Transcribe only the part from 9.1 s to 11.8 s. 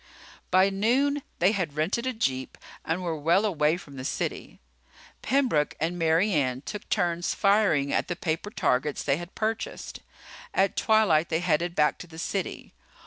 had purchased. At twilight they headed